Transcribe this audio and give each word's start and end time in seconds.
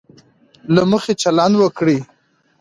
له 0.73 0.81
مخي 0.91 1.13
چلند 1.21 1.53
وکړي. 1.59 1.97